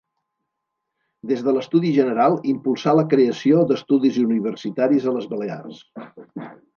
[1.31, 5.83] Des de l'Estudi General impulsà la creació d'estudis universitaris a les Balears.